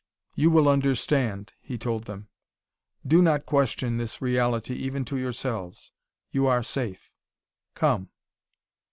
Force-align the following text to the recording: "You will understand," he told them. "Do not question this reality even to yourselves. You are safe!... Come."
"You 0.33 0.49
will 0.49 0.67
understand," 0.67 1.53
he 1.61 1.77
told 1.77 2.05
them. 2.05 2.27
"Do 3.05 3.21
not 3.21 3.45
question 3.45 3.97
this 3.99 4.19
reality 4.19 4.73
even 4.73 5.05
to 5.05 5.15
yourselves. 5.15 5.91
You 6.31 6.47
are 6.47 6.63
safe!... 6.63 7.11
Come." 7.75 8.09